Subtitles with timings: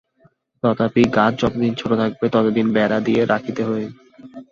[0.63, 3.87] তথাপি গাছ যতদিন ছোট থাকে, ততদিন বেড়া দিয়া রাখিতে হয়।